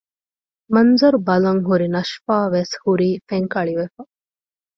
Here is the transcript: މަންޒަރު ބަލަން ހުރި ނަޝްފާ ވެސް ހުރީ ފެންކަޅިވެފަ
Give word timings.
މަންޒަރު 0.73 1.19
ބަލަން 1.27 1.61
ހުރި 1.67 1.87
ނަޝްފާ 1.95 2.35
ވެސް 2.55 2.73
ހުރީ 2.83 3.09
ފެންކަޅިވެފަ 3.29 4.01